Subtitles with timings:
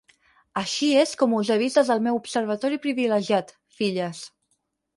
[0.61, 4.27] Així és com us he vist des del meu observatori privilegiat, filles.